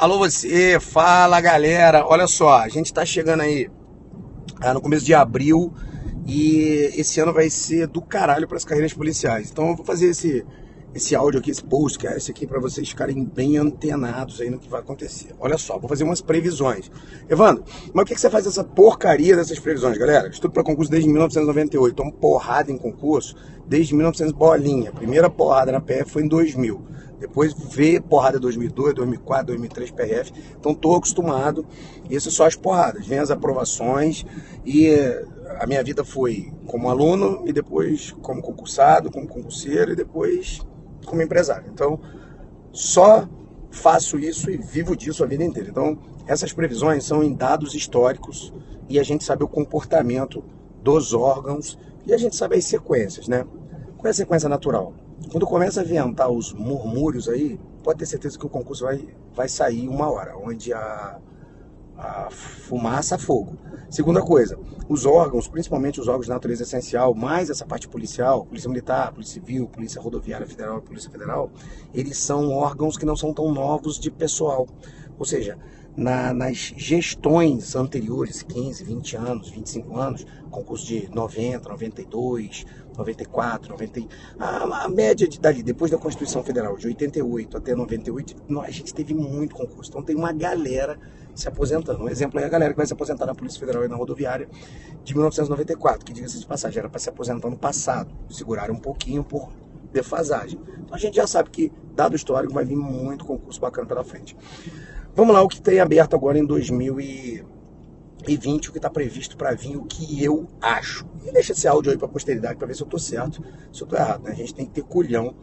Alô 0.00 0.16
você, 0.16 0.78
fala 0.78 1.40
galera, 1.40 2.06
olha 2.06 2.28
só, 2.28 2.58
a 2.58 2.68
gente 2.68 2.86
está 2.86 3.04
chegando 3.04 3.40
aí 3.40 3.68
ah, 4.60 4.72
no 4.72 4.80
começo 4.80 5.04
de 5.04 5.12
abril 5.12 5.74
e 6.24 6.88
esse 6.96 7.18
ano 7.18 7.32
vai 7.32 7.50
ser 7.50 7.88
do 7.88 8.00
caralho 8.00 8.46
para 8.46 8.56
as 8.56 8.64
carreiras 8.64 8.94
policiais. 8.94 9.50
Então 9.50 9.70
eu 9.70 9.74
vou 9.74 9.84
fazer 9.84 10.10
esse, 10.10 10.46
esse 10.98 11.16
áudio 11.16 11.40
aqui, 11.40 11.50
esse 11.50 11.64
esse 12.16 12.30
aqui 12.30 12.46
para 12.46 12.60
vocês 12.60 12.88
ficarem 12.88 13.24
bem 13.24 13.56
antenados 13.56 14.40
aí 14.40 14.50
no 14.50 14.58
que 14.58 14.68
vai 14.68 14.80
acontecer. 14.80 15.34
Olha 15.40 15.56
só, 15.56 15.78
vou 15.78 15.88
fazer 15.88 16.04
umas 16.04 16.20
previsões. 16.20 16.90
Evandro, 17.28 17.64
mas 17.94 18.02
o 18.02 18.06
que, 18.06 18.14
que 18.14 18.20
você 18.20 18.28
faz 18.28 18.46
essa 18.46 18.62
porcaria 18.62 19.36
dessas 19.36 19.58
previsões, 19.58 19.96
galera? 19.96 20.28
Estudo 20.28 20.52
para 20.52 20.62
concurso 20.62 20.90
desde 20.90 21.08
1998, 21.08 21.94
tomo 21.94 22.12
porrada 22.12 22.70
em 22.70 22.76
concurso 22.76 23.34
desde 23.66 23.94
1900 23.94 24.32
bolinha. 24.32 24.92
primeira 24.92 25.30
porrada 25.30 25.72
na 25.72 25.80
PF 25.80 26.10
foi 26.10 26.22
em 26.22 26.28
2000. 26.28 26.82
Depois 27.20 27.52
vê 27.52 28.00
porrada 28.00 28.38
2002, 28.38 28.94
2004, 28.94 29.46
2003 29.46 29.90
PRF. 29.90 30.32
Então 30.58 30.74
tô 30.74 30.94
acostumado. 30.94 31.66
Isso 32.08 32.28
é 32.28 32.32
só 32.32 32.46
as 32.46 32.54
porradas. 32.54 33.06
Vem 33.06 33.18
as 33.18 33.30
aprovações 33.30 34.24
e 34.64 34.88
a 35.58 35.66
minha 35.66 35.82
vida 35.82 36.04
foi 36.04 36.52
como 36.66 36.88
aluno 36.88 37.42
e 37.46 37.52
depois 37.52 38.12
como 38.22 38.40
concursado, 38.40 39.10
como 39.10 39.26
concurseiro 39.26 39.92
e 39.92 39.96
depois 39.96 40.60
como 41.08 41.22
empresário. 41.22 41.70
Então 41.72 41.98
só 42.72 43.28
faço 43.70 44.18
isso 44.18 44.50
e 44.50 44.56
vivo 44.56 44.96
disso 44.96 45.24
a 45.24 45.26
vida 45.26 45.44
inteira. 45.44 45.70
Então 45.70 45.98
essas 46.26 46.52
previsões 46.52 47.04
são 47.04 47.22
em 47.22 47.32
dados 47.32 47.74
históricos 47.74 48.52
e 48.88 48.98
a 48.98 49.02
gente 49.02 49.24
sabe 49.24 49.44
o 49.44 49.48
comportamento 49.48 50.44
dos 50.82 51.12
órgãos 51.12 51.78
e 52.06 52.12
a 52.12 52.18
gente 52.18 52.36
sabe 52.36 52.56
as 52.56 52.64
sequências, 52.64 53.28
né? 53.28 53.44
Qual 53.96 54.06
é 54.06 54.10
a 54.10 54.14
sequência 54.14 54.48
natural? 54.48 54.94
Quando 55.30 55.46
começa 55.46 55.80
a 55.80 55.84
ventar 55.84 56.30
os 56.30 56.52
murmúrios 56.52 57.28
aí, 57.28 57.58
pode 57.82 57.98
ter 57.98 58.06
certeza 58.06 58.38
que 58.38 58.46
o 58.46 58.48
concurso 58.48 58.84
vai, 58.84 59.08
vai 59.34 59.48
sair 59.48 59.88
uma 59.88 60.10
hora, 60.10 60.36
onde 60.36 60.72
a, 60.72 61.18
a 61.98 62.30
fumaça 62.30 63.16
a 63.16 63.18
fogo. 63.18 63.58
Segunda 63.90 64.22
coisa, 64.22 64.58
os 64.88 65.04
órgãos, 65.04 65.48
principalmente 65.48 66.00
os 66.00 66.06
órgãos 66.06 66.26
de 66.26 66.32
natureza 66.32 66.62
essencial, 66.62 67.14
mais 67.14 67.50
essa 67.50 67.66
parte 67.66 67.88
policial, 67.88 68.46
polícia 68.46 68.68
militar, 68.68 69.12
polícia 69.12 69.34
civil, 69.34 69.66
polícia 69.66 70.00
rodoviária 70.00 70.46
federal, 70.46 70.80
polícia 70.80 71.10
federal, 71.10 71.50
eles 71.92 72.18
são 72.18 72.52
órgãos 72.52 72.96
que 72.96 73.04
não 73.04 73.16
são 73.16 73.34
tão 73.34 73.52
novos 73.52 73.98
de 73.98 74.10
pessoal. 74.10 74.68
Ou 75.18 75.24
seja, 75.24 75.58
na, 75.96 76.32
nas 76.32 76.72
gestões 76.76 77.74
anteriores, 77.74 78.42
15, 78.42 78.84
20 78.84 79.16
anos, 79.16 79.50
25 79.50 79.96
anos, 79.96 80.26
concurso 80.48 80.86
de 80.86 81.10
90, 81.12 81.68
92, 81.68 82.64
94, 82.96 83.70
90, 83.72 84.00
a, 84.38 84.84
a 84.84 84.88
média 84.88 85.26
de 85.26 85.40
dali, 85.40 85.62
depois 85.62 85.90
da 85.90 85.98
Constituição 85.98 86.44
Federal, 86.44 86.76
de 86.76 86.86
88 86.86 87.56
até 87.56 87.74
98, 87.74 88.36
a 88.62 88.70
gente 88.70 88.94
teve 88.94 89.12
muito 89.12 89.56
concurso. 89.56 89.90
Então 89.90 90.02
tem 90.02 90.14
uma 90.14 90.32
galera 90.32 90.98
se 91.38 91.46
aposentando. 91.46 92.02
Um 92.02 92.08
exemplo 92.08 92.40
é 92.40 92.44
a 92.44 92.48
galera 92.48 92.72
que 92.72 92.76
vai 92.76 92.86
se 92.86 92.92
aposentar 92.92 93.26
na 93.26 93.34
Polícia 93.34 93.60
Federal 93.60 93.84
e 93.84 93.88
na 93.88 93.94
rodoviária 93.94 94.48
de 95.04 95.14
1994, 95.14 96.04
que 96.04 96.12
diga-se 96.12 96.40
de 96.40 96.46
passagem, 96.46 96.80
era 96.80 96.88
para 96.88 96.98
se 96.98 97.08
aposentar 97.08 97.48
no 97.48 97.56
passado. 97.56 98.12
Seguraram 98.28 98.74
um 98.74 98.80
pouquinho 98.80 99.22
por 99.22 99.48
defasagem. 99.92 100.58
Então 100.80 100.96
a 100.96 100.98
gente 100.98 101.14
já 101.14 101.26
sabe 101.26 101.50
que, 101.50 101.72
dado 101.94 102.16
histórico, 102.16 102.52
vai 102.52 102.64
vir 102.64 102.76
muito 102.76 103.24
concurso 103.24 103.60
bacana 103.60 103.86
pela 103.86 104.02
frente. 104.02 104.36
Vamos 105.14 105.32
lá, 105.32 105.40
o 105.40 105.48
que 105.48 105.62
tem 105.62 105.78
aberto 105.78 106.16
agora 106.16 106.38
em 106.38 106.44
2020, 106.44 108.68
o 108.68 108.72
que 108.72 108.78
está 108.78 108.90
previsto 108.90 109.36
para 109.36 109.54
vir, 109.54 109.76
o 109.76 109.84
que 109.84 110.22
eu 110.22 110.48
acho. 110.60 111.06
E 111.24 111.30
deixa 111.30 111.52
esse 111.52 111.68
áudio 111.68 111.92
aí 111.92 111.98
para 111.98 112.06
a 112.06 112.10
posteridade 112.10 112.56
para 112.56 112.66
ver 112.66 112.74
se 112.74 112.82
eu 112.82 112.86
estou 112.86 112.98
certo, 112.98 113.44
se 113.72 113.80
eu 113.80 113.84
estou 113.84 113.96
errado. 113.96 114.24
Né? 114.24 114.32
A 114.32 114.34
gente 114.34 114.54
tem 114.54 114.66
que 114.66 114.72
ter 114.72 114.82
culhão, 114.82 115.36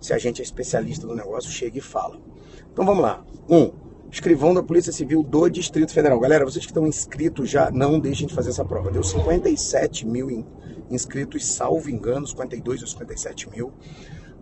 se 0.00 0.14
a 0.14 0.18
gente 0.18 0.40
é 0.40 0.42
especialista 0.42 1.06
do 1.06 1.14
negócio, 1.14 1.50
chega 1.50 1.76
e 1.76 1.82
fala. 1.82 2.18
Então 2.72 2.84
vamos 2.84 3.02
lá. 3.02 3.22
Um, 3.48 3.84
escrivão 4.14 4.54
da 4.54 4.62
Polícia 4.62 4.92
Civil 4.92 5.22
do 5.22 5.48
Distrito 5.48 5.92
Federal. 5.92 6.18
Galera, 6.20 6.44
vocês 6.44 6.64
que 6.64 6.70
estão 6.70 6.86
inscritos 6.86 7.50
já, 7.50 7.70
não 7.70 7.98
deixem 7.98 8.26
de 8.28 8.34
fazer 8.34 8.50
essa 8.50 8.64
prova. 8.64 8.90
Deu 8.90 9.02
57 9.02 10.06
mil 10.06 10.46
inscritos, 10.88 11.44
salvo 11.44 11.90
engano, 11.90 12.26
52 12.26 12.82
ou 12.82 12.88
57 12.88 13.50
mil. 13.50 13.72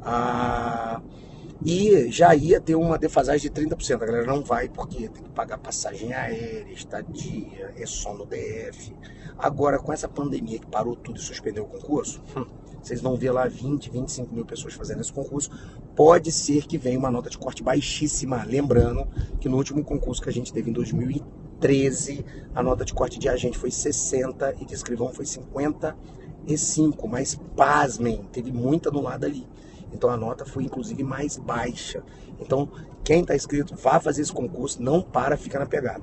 Ah 0.03 1.00
e 1.65 2.11
já 2.11 2.34
ia 2.34 2.61
ter 2.61 2.75
uma 2.75 2.99
defasagem 2.99 3.50
de 3.50 3.61
30%. 3.61 4.03
A 4.03 4.06
galera 4.06 4.27
não 4.27 4.43
vai 4.43 4.69
porque 4.69 5.09
tem 5.09 5.22
que 5.22 5.31
pagar 5.31 5.59
passagem 5.59 6.12
aérea, 6.12 6.72
estadia, 6.72 7.72
é 7.77 7.87
só 7.87 8.12
no 8.15 8.27
DF. 8.27 8.93
Agora, 9.38 9.78
com 9.78 9.93
essa 9.93 10.09
pandemia 10.09 10.59
que 10.59 10.66
parou 10.66 10.97
tudo 10.97 11.19
e 11.19 11.22
suspendeu 11.22 11.65
o 11.65 11.69
concurso, 11.69 12.21
hum, 12.37 12.44
vocês 12.82 13.00
vão 13.00 13.16
ver 13.16 13.31
lá 13.31 13.47
20, 13.47 13.91
25 13.91 14.34
mil 14.34 14.44
pessoas 14.44 14.75
fazendo 14.75 15.00
esse 15.00 15.12
concurso. 15.12 15.50
Pode 15.94 16.32
ser 16.32 16.66
que 16.66 16.76
venha 16.76 16.98
uma 16.98 17.10
nota 17.10 17.31
de 17.31 17.38
corte 17.38 17.62
baixíssima. 17.62 18.43
Lembrando 18.44 19.06
que 19.41 19.48
no 19.48 19.56
último 19.56 19.84
concurso 19.84 20.20
que 20.20 20.28
a 20.28 20.32
gente 20.32 20.53
teve 20.53 20.70
em 20.70 20.72
2013, 20.72 22.25
a 22.54 22.62
nota 22.62 22.84
de 22.84 22.93
corte 22.93 23.19
de 23.19 23.28
agente 23.28 23.56
foi 23.56 23.70
60 23.70 24.56
e 24.60 24.65
de 24.65 24.75
escrivão 24.75 25.12
foi 25.12 25.25
55. 25.25 27.06
Mas 27.06 27.38
pasmem, 27.56 28.26
teve 28.32 28.50
muita 28.50 28.88
anulada 28.88 29.26
ali. 29.26 29.47
Então 29.93 30.10
a 30.10 30.16
nota 30.16 30.44
foi 30.44 30.64
inclusive 30.64 31.04
mais 31.04 31.37
baixa. 31.37 32.03
Então 32.41 32.69
quem 33.04 33.20
está 33.20 33.37
inscrito 33.37 33.76
vá 33.76 34.00
fazer 34.00 34.22
esse 34.22 34.32
concurso, 34.32 34.82
não 34.82 35.03
para, 35.03 35.37
fica 35.37 35.59
na 35.59 35.66
pegada. 35.66 36.03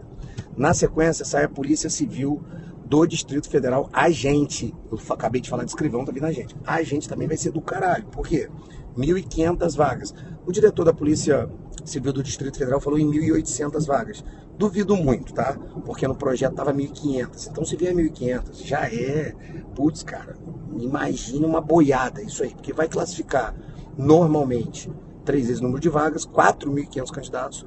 Na 0.56 0.74
sequência 0.74 1.26
sai 1.26 1.46
a 1.46 1.50
Polícia 1.50 1.90
Civil 1.90 2.42
do 2.90 3.06
Distrito 3.06 3.48
Federal, 3.48 3.88
agente. 3.94 4.76
Eu 4.92 5.00
acabei 5.12 5.40
de 5.40 5.50
falar 5.50 5.64
de 5.64 5.70
escrivão, 5.70 6.04
tá 6.04 6.12
vindo 6.12 6.26
a 6.26 6.32
gente. 6.32 6.56
A 6.66 6.82
gente 6.82 7.08
também 7.08 7.28
vai 7.28 7.38
ser 7.38 7.52
do 7.52 7.62
caralho. 7.62 8.06
Por 8.08 8.28
quê? 8.28 8.50
1.500 8.98 9.78
vagas. 9.78 10.14
O 10.46 10.52
diretor 10.52 10.84
da 10.84 10.92
Polícia 10.92 11.48
Civil 11.86 12.12
do 12.12 12.24
Distrito 12.24 12.58
Federal 12.58 12.82
falou 12.82 12.98
em 12.98 13.06
1.800 13.06 13.86
vagas. 13.86 14.24
Duvido 14.58 14.98
muito, 14.98 15.34
tá? 15.34 15.56
Porque 15.86 16.08
no 16.08 16.16
projeto 16.16 16.56
tava 16.56 16.74
1.500. 16.74 17.50
Então 17.52 17.64
se 17.64 17.76
vier 17.76 17.94
1.500, 17.94 18.66
já 18.66 18.88
é, 18.88 19.36
putz, 19.76 20.02
cara, 20.02 20.36
imagina 20.80 21.46
uma 21.46 21.62
boiada 21.62 22.24
isso 22.24 22.44
aí, 22.44 22.50
porque 22.50 22.74
vai 22.74 22.90
classificar 22.90 23.56
normalmente 23.96 24.92
três 25.24 25.46
vezes 25.46 25.62
o 25.62 25.64
número 25.64 25.80
de 25.80 25.90
vagas, 25.90 26.26
4.500 26.26 27.12
candidatos, 27.12 27.66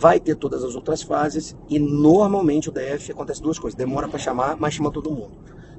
vai 0.00 0.18
ter 0.18 0.34
todas 0.34 0.64
as 0.64 0.74
outras 0.74 1.02
fases 1.02 1.54
e 1.68 1.78
normalmente 1.78 2.70
o 2.70 2.72
DF 2.72 3.12
acontece 3.12 3.42
duas 3.42 3.58
coisas, 3.58 3.76
demora 3.76 4.08
para 4.08 4.18
chamar, 4.18 4.56
mas 4.58 4.72
chama 4.72 4.90
todo 4.90 5.10
mundo. 5.10 5.32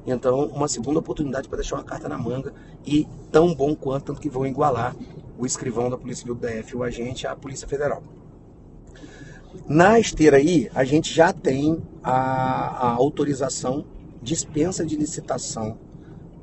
Então, 0.05 0.45
uma 0.45 0.67
segunda 0.67 0.99
oportunidade 0.99 1.49
para 1.49 1.57
deixar 1.57 1.77
uma 1.77 1.83
carta 1.83 2.07
na 2.07 2.19
manga 2.19 2.53
e 2.85 3.07
tão 3.31 3.51
bom 3.55 3.75
quanto, 3.75 4.05
tanto 4.05 4.21
que 4.21 4.29
vão 4.29 4.45
igualar 4.45 4.95
o 5.39 5.43
escrivão 5.43 5.89
da 5.89 5.97
Polícia 5.97 6.21
Civil 6.21 6.35
do 6.35 6.47
DF, 6.47 6.77
o 6.77 6.83
agente, 6.83 7.25
à 7.25 7.35
Polícia 7.35 7.67
Federal. 7.67 8.03
Na 9.67 9.99
esteira 9.99 10.37
aí, 10.37 10.69
a 10.75 10.83
gente 10.83 11.11
já 11.11 11.33
tem 11.33 11.81
a, 12.03 12.89
a 12.89 12.91
autorização, 12.91 13.83
dispensa 14.21 14.85
de 14.85 14.95
licitação 14.95 15.79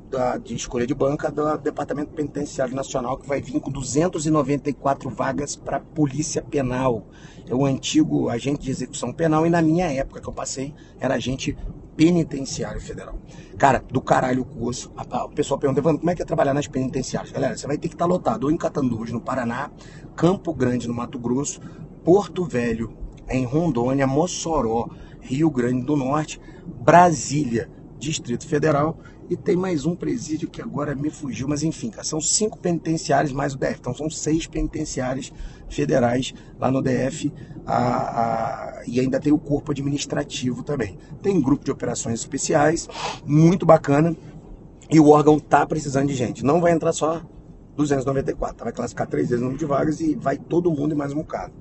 da, 0.09 0.37
de 0.37 0.55
escolha 0.55 0.87
de 0.87 0.93
banca 0.93 1.31
do 1.31 1.57
Departamento 1.57 2.11
Penitenciário 2.11 2.75
Nacional, 2.75 3.17
que 3.17 3.27
vai 3.27 3.41
vir 3.41 3.59
com 3.59 3.71
294 3.71 5.09
vagas 5.09 5.55
para 5.55 5.79
Polícia 5.79 6.41
Penal. 6.41 7.07
É 7.47 7.53
o 7.53 7.65
antigo 7.65 8.29
agente 8.29 8.63
de 8.63 8.71
execução 8.71 9.13
penal, 9.13 9.45
e 9.45 9.49
na 9.49 9.61
minha 9.61 9.91
época 9.91 10.21
que 10.21 10.27
eu 10.27 10.33
passei, 10.33 10.73
era 10.99 11.15
agente 11.15 11.55
penitenciário 11.95 12.79
federal. 12.79 13.19
Cara, 13.57 13.83
do 13.91 14.01
caralho 14.01 14.41
o 14.41 14.45
curso. 14.45 14.91
O 15.25 15.29
pessoal 15.29 15.59
pergunta, 15.59 15.81
como 15.81 16.09
é 16.09 16.15
que 16.15 16.21
é 16.21 16.25
trabalhar 16.25 16.53
nas 16.53 16.67
penitenciárias? 16.67 17.31
Galera, 17.31 17.57
você 17.57 17.67
vai 17.67 17.77
ter 17.77 17.89
que 17.89 17.95
estar 17.95 18.05
tá 18.05 18.09
lotado 18.09 18.45
ou 18.45 18.51
em 18.51 18.57
Catanduz, 18.57 19.11
no 19.11 19.19
Paraná, 19.19 19.69
Campo 20.15 20.53
Grande, 20.53 20.87
no 20.87 20.93
Mato 20.93 21.19
Grosso, 21.19 21.59
Porto 22.03 22.45
Velho, 22.45 22.97
em 23.29 23.45
Rondônia, 23.45 24.07
Mossoró, 24.07 24.89
Rio 25.19 25.49
Grande 25.49 25.85
do 25.85 25.95
Norte, 25.95 26.39
Brasília, 26.65 27.69
Distrito 27.99 28.47
Federal 28.47 28.97
e 29.29 29.37
tem 29.37 29.55
mais 29.55 29.85
um 29.85 29.95
presídio 29.95 30.49
que 30.49 30.61
agora 30.61 30.95
me 30.95 31.09
fugiu, 31.09 31.47
mas 31.47 31.61
enfim, 31.61 31.91
são 32.01 32.19
cinco 32.19 32.57
penitenciários 32.57 33.31
mais 33.31 33.53
o 33.53 33.57
DF, 33.57 33.77
então 33.79 33.93
são 33.93 34.09
seis 34.09 34.47
penitenciários 34.47 35.31
federais 35.69 36.33
lá 36.59 36.71
no 36.71 36.81
DF 36.81 37.31
a, 37.65 38.79
a, 38.79 38.83
e 38.87 38.99
ainda 38.99 39.19
tem 39.19 39.31
o 39.31 39.37
corpo 39.37 39.71
administrativo 39.71 40.63
também. 40.63 40.97
Tem 41.21 41.39
grupo 41.39 41.63
de 41.63 41.71
operações 41.71 42.19
especiais, 42.19 42.87
muito 43.23 43.65
bacana, 43.65 44.15
e 44.89 44.99
o 44.99 45.09
órgão 45.09 45.39
tá 45.39 45.65
precisando 45.65 46.07
de 46.07 46.15
gente. 46.15 46.43
Não 46.43 46.59
vai 46.59 46.71
entrar 46.71 46.91
só 46.91 47.21
294, 47.75 48.63
vai 48.63 48.73
classificar 48.73 49.07
três 49.07 49.29
vezes 49.29 49.41
o 49.41 49.45
número 49.45 49.59
de 49.59 49.65
vagas 49.65 50.01
e 50.01 50.15
vai 50.15 50.37
todo 50.37 50.71
mundo 50.71 50.93
e 50.93 50.97
mais 50.97 51.13
um 51.13 51.17
bocado. 51.17 51.53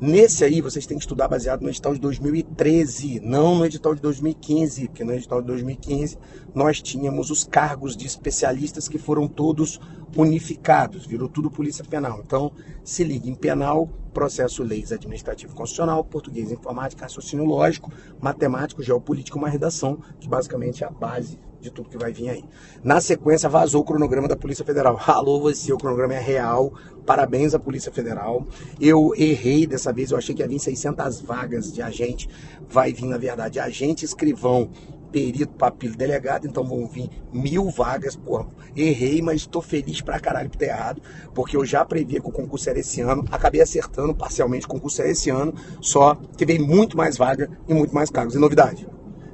Nesse 0.00 0.44
aí, 0.44 0.60
vocês 0.60 0.86
têm 0.86 0.96
que 0.96 1.02
estudar 1.02 1.26
baseado 1.26 1.62
no 1.62 1.68
edital 1.68 1.92
de 1.92 1.98
2013, 1.98 3.18
não 3.18 3.56
no 3.56 3.66
edital 3.66 3.96
de 3.96 4.00
2015, 4.00 4.86
porque 4.86 5.02
no 5.02 5.12
edital 5.12 5.40
de 5.40 5.48
2015 5.48 6.16
nós 6.54 6.80
tínhamos 6.80 7.30
os 7.30 7.42
cargos 7.42 7.96
de 7.96 8.06
especialistas 8.06 8.86
que 8.86 8.96
foram 8.96 9.26
todos 9.26 9.80
unificados, 10.16 11.04
virou 11.04 11.28
tudo 11.28 11.50
Polícia 11.50 11.84
Penal. 11.84 12.22
Então, 12.24 12.52
se 12.84 13.02
liga 13.02 13.28
em 13.28 13.34
penal, 13.34 13.88
processo 14.14 14.62
leis 14.62 14.92
administrativo 14.92 15.52
constitucional, 15.52 16.04
português 16.04 16.52
informática, 16.52 17.02
raciocínio 17.02 17.44
lógico, 17.44 17.90
matemático, 18.20 18.84
geopolítico, 18.84 19.36
uma 19.36 19.48
redação, 19.48 19.98
que 20.20 20.28
basicamente 20.28 20.84
é 20.84 20.86
a 20.86 20.90
base 20.90 21.40
de 21.60 21.70
tudo 21.70 21.88
que 21.88 21.98
vai 21.98 22.12
vir 22.12 22.28
aí. 22.28 22.44
Na 22.82 23.00
sequência, 23.00 23.48
vazou 23.48 23.82
o 23.82 23.84
cronograma 23.84 24.28
da 24.28 24.36
Polícia 24.36 24.64
Federal. 24.64 24.98
Alô, 25.06 25.40
você, 25.40 25.72
o 25.72 25.78
cronograma 25.78 26.14
é 26.14 26.20
real. 26.20 26.72
Parabéns 27.04 27.54
à 27.54 27.58
Polícia 27.58 27.90
Federal. 27.90 28.46
Eu 28.80 29.12
errei 29.16 29.66
dessa 29.66 29.92
vez, 29.92 30.10
eu 30.10 30.18
achei 30.18 30.34
que 30.34 30.42
ia 30.42 30.48
vir 30.48 30.58
600 30.58 31.20
vagas 31.20 31.72
de 31.72 31.82
agente. 31.82 32.28
Vai 32.68 32.92
vir, 32.92 33.06
na 33.06 33.18
verdade, 33.18 33.58
agente 33.58 34.04
escrivão 34.04 34.70
perito, 35.10 35.54
papilo, 35.54 35.96
delegado, 35.96 36.46
então 36.46 36.64
vão 36.64 36.86
vir 36.86 37.08
mil 37.32 37.70
vagas. 37.70 38.16
Pô, 38.16 38.46
errei, 38.76 39.22
mas 39.22 39.42
estou 39.42 39.62
feliz 39.62 40.00
pra 40.00 40.20
caralho 40.20 40.50
por 40.50 40.56
ter 40.56 40.66
errado, 40.66 41.02
porque 41.34 41.56
eu 41.56 41.64
já 41.64 41.84
previa 41.84 42.20
que 42.20 42.28
o 42.28 42.32
concurso 42.32 42.68
era 42.68 42.78
esse 42.78 43.00
ano, 43.00 43.24
acabei 43.30 43.60
acertando 43.60 44.14
parcialmente, 44.14 44.66
o 44.66 44.68
concurso 44.68 45.02
é 45.02 45.10
esse 45.10 45.30
ano, 45.30 45.54
só 45.80 46.14
que 46.36 46.44
veio 46.44 46.64
muito 46.66 46.96
mais 46.96 47.16
vaga 47.16 47.50
e 47.66 47.74
muito 47.74 47.94
mais 47.94 48.10
cargos. 48.10 48.34
E 48.34 48.38
novidade, 48.38 48.86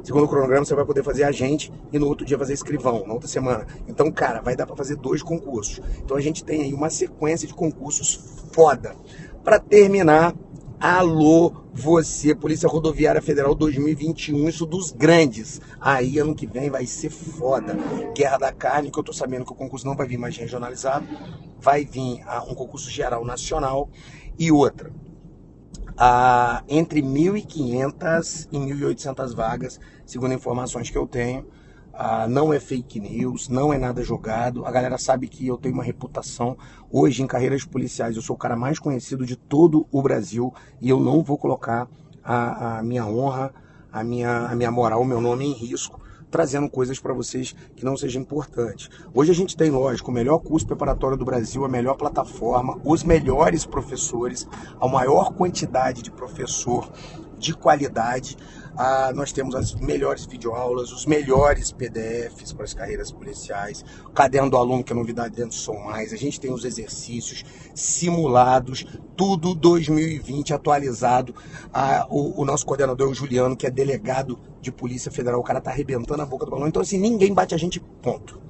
segundo 0.04 0.24
o 0.24 0.28
cronograma, 0.28 0.64
você 0.64 0.74
vai 0.74 0.84
poder 0.84 1.02
fazer 1.02 1.24
agente 1.24 1.72
e 1.92 1.98
no 1.98 2.06
outro 2.06 2.24
dia 2.24 2.38
fazer 2.38 2.52
escrivão, 2.52 3.04
na 3.06 3.14
outra 3.14 3.28
semana. 3.28 3.66
Então, 3.88 4.12
cara, 4.12 4.40
vai 4.40 4.54
dar 4.54 4.66
para 4.66 4.76
fazer 4.76 4.96
dois 4.96 5.22
concursos. 5.22 5.80
Então 5.98 6.16
a 6.16 6.20
gente 6.20 6.44
tem 6.44 6.62
aí 6.62 6.74
uma 6.74 6.90
sequência 6.90 7.48
de 7.48 7.54
concursos 7.54 8.14
foda. 8.52 8.94
Para 9.42 9.58
terminar, 9.58 10.34
alô, 10.78 11.52
você, 11.72 12.34
Polícia 12.34 12.68
Rodoviária 12.68 13.22
Federal 13.22 13.54
2021, 13.54 14.48
isso 14.48 14.66
dos 14.66 14.92
grandes. 14.92 15.60
Aí 15.80 16.18
ano 16.18 16.34
que 16.34 16.46
vem 16.46 16.70
vai 16.70 16.86
ser 16.86 17.10
foda. 17.10 17.76
Guerra 18.14 18.38
da 18.38 18.52
Carne, 18.52 18.90
que 18.90 18.98
eu 18.98 19.02
tô 19.02 19.12
sabendo 19.12 19.44
que 19.44 19.52
o 19.52 19.56
concurso 19.56 19.86
não 19.86 19.96
vai 19.96 20.06
vir 20.06 20.18
mais 20.18 20.36
regionalizado, 20.36 21.06
vai 21.60 21.84
vir 21.84 22.22
ah, 22.26 22.44
um 22.48 22.54
concurso 22.54 22.90
geral 22.90 23.24
nacional 23.24 23.88
e 24.38 24.52
outra 24.52 24.92
ah, 25.96 26.62
entre 26.68 27.02
1.500 27.02 28.48
e 28.50 28.58
1.800 28.58 29.34
vagas, 29.34 29.78
segundo 30.04 30.34
informações 30.34 30.90
que 30.90 30.98
eu 30.98 31.06
tenho. 31.06 31.46
Ah, 31.92 32.26
não 32.28 32.52
é 32.52 32.58
fake 32.58 32.98
news, 32.98 33.48
não 33.48 33.72
é 33.72 33.78
nada 33.78 34.02
jogado. 34.02 34.66
A 34.66 34.70
galera 34.70 34.98
sabe 34.98 35.28
que 35.28 35.46
eu 35.46 35.56
tenho 35.56 35.74
uma 35.74 35.84
reputação. 35.84 36.56
Hoje, 36.90 37.22
em 37.22 37.26
carreiras 37.26 37.64
policiais, 37.64 38.16
eu 38.16 38.22
sou 38.22 38.34
o 38.34 38.38
cara 38.38 38.56
mais 38.56 38.78
conhecido 38.78 39.24
de 39.24 39.36
todo 39.36 39.86
o 39.92 40.02
Brasil 40.02 40.52
e 40.80 40.88
eu 40.88 40.98
não 40.98 41.22
vou 41.22 41.38
colocar 41.38 41.88
a, 42.22 42.78
a 42.78 42.82
minha 42.82 43.06
honra, 43.06 43.54
a 43.92 44.02
minha, 44.02 44.46
a 44.46 44.54
minha 44.56 44.72
moral, 44.72 45.02
o 45.02 45.04
meu 45.04 45.20
nome 45.20 45.46
em 45.46 45.52
risco 45.52 46.03
trazendo 46.34 46.68
coisas 46.68 46.98
para 46.98 47.14
vocês 47.14 47.54
que 47.76 47.84
não 47.84 47.96
sejam 47.96 48.20
importantes. 48.20 48.90
Hoje 49.14 49.30
a 49.30 49.34
gente 49.34 49.56
tem, 49.56 49.70
lógico, 49.70 50.10
o 50.10 50.14
melhor 50.14 50.40
curso 50.40 50.66
preparatório 50.66 51.16
do 51.16 51.24
Brasil, 51.24 51.64
a 51.64 51.68
melhor 51.68 51.94
plataforma, 51.94 52.76
os 52.84 53.04
melhores 53.04 53.64
professores, 53.64 54.44
a 54.80 54.88
maior 54.88 55.32
quantidade 55.34 56.02
de 56.02 56.10
professor 56.10 56.90
de 57.38 57.54
qualidade. 57.54 58.36
Ah, 58.76 59.12
nós 59.14 59.30
temos 59.30 59.54
as 59.54 59.76
melhores 59.76 60.26
videoaulas, 60.26 60.90
os 60.90 61.06
melhores 61.06 61.70
PDFs 61.70 62.52
para 62.52 62.64
as 62.64 62.74
carreiras 62.74 63.12
policiais, 63.12 63.84
o 64.04 64.10
caderno 64.10 64.50
do 64.50 64.56
aluno, 64.56 64.82
que 64.82 64.92
é 64.92 64.96
novidade 64.96 65.36
dentro 65.36 65.50
do 65.50 65.54
Som 65.54 65.78
Mais, 65.84 66.12
a 66.12 66.16
gente 66.16 66.40
tem 66.40 66.52
os 66.52 66.64
exercícios 66.64 67.44
simulados, 67.72 68.84
tudo 69.16 69.54
2020 69.54 70.52
atualizado. 70.52 71.32
Ah, 71.72 72.04
o, 72.10 72.42
o, 72.42 72.44
nosso 72.44 72.66
coordenador 72.66 73.06
é 73.06 73.10
o 73.12 73.14
Juliano, 73.14 73.56
que 73.56 73.68
é 73.68 73.70
delegado 73.70 74.36
de 74.64 74.72
Polícia 74.72 75.10
Federal, 75.10 75.38
o 75.38 75.44
cara 75.44 75.60
tá 75.60 75.70
arrebentando 75.70 76.22
a 76.22 76.26
boca 76.26 76.44
do 76.44 76.50
balão. 76.50 76.66
Então, 76.66 76.82
assim, 76.82 76.98
ninguém 76.98 77.32
bate 77.32 77.54
a 77.54 77.58
gente, 77.58 77.80
ponto. 78.02 78.40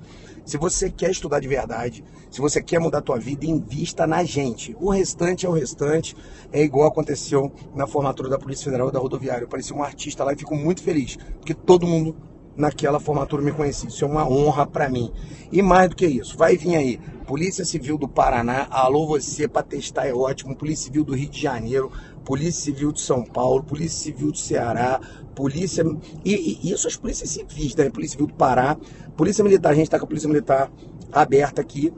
Se 0.44 0.58
você 0.58 0.90
quer 0.90 1.10
estudar 1.10 1.40
de 1.40 1.48
verdade, 1.48 2.04
se 2.30 2.40
você 2.40 2.62
quer 2.62 2.78
mudar 2.78 2.98
a 2.98 3.02
tua 3.02 3.18
vida, 3.18 3.46
invista 3.46 4.06
na 4.06 4.22
gente. 4.24 4.76
O 4.78 4.90
restante 4.90 5.46
é 5.46 5.48
o 5.48 5.52
restante. 5.52 6.14
É 6.52 6.62
igual 6.62 6.88
aconteceu 6.88 7.50
na 7.74 7.86
formatura 7.86 8.28
da 8.28 8.38
Polícia 8.38 8.64
Federal 8.64 8.90
da 8.90 8.98
Rodoviária. 8.98 9.44
Eu 9.44 9.48
parecia 9.48 9.74
um 9.74 9.82
artista 9.82 10.22
lá 10.22 10.32
e 10.32 10.36
fico 10.36 10.54
muito 10.54 10.82
feliz, 10.82 11.16
porque 11.38 11.54
todo 11.54 11.86
mundo 11.86 12.14
naquela 12.56 13.00
formatura 13.00 13.42
me 13.42 13.52
conhecia. 13.52 13.88
Isso 13.88 14.04
é 14.04 14.08
uma 14.08 14.28
honra 14.28 14.66
para 14.66 14.88
mim. 14.88 15.10
E 15.50 15.62
mais 15.62 15.88
do 15.88 15.96
que 15.96 16.06
isso, 16.06 16.36
vai 16.36 16.56
vir 16.56 16.76
aí. 16.76 17.00
Polícia 17.26 17.64
Civil 17.64 17.96
do 17.96 18.06
Paraná, 18.06 18.66
alô 18.70 19.06
você, 19.06 19.48
para 19.48 19.62
testar 19.62 20.06
é 20.06 20.12
ótimo. 20.12 20.54
Polícia 20.54 20.86
Civil 20.86 21.04
do 21.04 21.14
Rio 21.14 21.30
de 21.30 21.40
Janeiro, 21.40 21.90
Polícia 22.24 22.64
Civil 22.64 22.92
de 22.92 23.00
São 23.00 23.24
Paulo, 23.24 23.62
Polícia 23.62 24.04
Civil 24.04 24.32
do 24.32 24.38
Ceará, 24.38 25.00
Polícia. 25.34 25.84
E, 26.24 26.58
e 26.62 26.72
isso 26.72 26.88
as 26.88 26.96
polícias 26.96 27.30
civis, 27.30 27.74
né? 27.76 27.90
Polícia 27.90 28.12
Civil 28.12 28.28
do 28.28 28.34
Pará, 28.34 28.76
Polícia 29.16 29.44
Militar, 29.44 29.72
a 29.72 29.74
gente 29.74 29.84
está 29.84 29.98
com 29.98 30.04
a 30.04 30.08
Polícia 30.08 30.28
Militar 30.28 30.70
aberta 31.12 31.60
aqui 31.60 31.92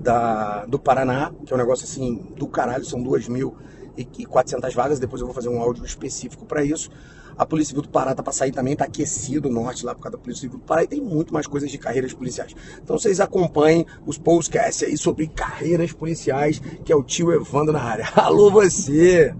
da, 0.00 0.64
do 0.66 0.78
Paraná, 0.78 1.32
que 1.44 1.52
é 1.52 1.56
um 1.56 1.58
negócio 1.58 1.84
assim 1.84 2.32
do 2.36 2.46
caralho, 2.46 2.84
são 2.84 3.02
2.400 4.04 4.74
vagas. 4.74 4.98
Depois 4.98 5.20
eu 5.20 5.26
vou 5.26 5.34
fazer 5.34 5.48
um 5.48 5.60
áudio 5.60 5.84
específico 5.84 6.44
para 6.46 6.64
isso. 6.64 6.90
A 7.36 7.46
Polícia 7.46 7.68
Civil 7.68 7.82
do 7.82 7.88
Pará 7.88 8.14
tá 8.14 8.22
para 8.22 8.32
sair 8.32 8.50
também, 8.50 8.74
tá 8.74 8.84
aquecido 8.84 9.48
o 9.48 9.52
norte 9.52 9.86
lá 9.86 9.94
por 9.94 10.02
causa 10.02 10.16
da 10.16 10.22
Polícia 10.22 10.40
Civil 10.40 10.58
do 10.58 10.64
Pará 10.64 10.82
e 10.82 10.88
tem 10.88 11.00
muito 11.00 11.32
mais 11.32 11.46
coisas 11.46 11.70
de 11.70 11.78
carreiras 11.78 12.12
policiais. 12.12 12.54
Então 12.82 12.98
vocês 12.98 13.20
acompanhem 13.20 13.86
os 14.04 14.18
podcasts 14.18 14.82
aí 14.82 14.98
sobre 14.98 15.28
carreiras 15.28 15.92
policiais, 15.92 16.60
que 16.84 16.92
é 16.92 16.96
o 16.96 17.02
tio 17.04 17.32
Evandro 17.32 17.72
na 17.72 17.80
área. 17.80 18.08
Alô 18.16 18.50
você! 18.50 19.32